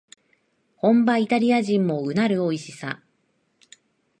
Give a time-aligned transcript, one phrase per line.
[0.77, 3.03] 本場イタリア人もうなるおいしさ